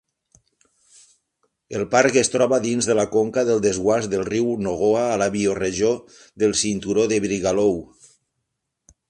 [1.79, 5.29] El parc es troba dins de la conca del desguàs del riu Nogoa a la
[5.37, 5.93] bioregió
[6.45, 7.79] del cinturó de Brigalow.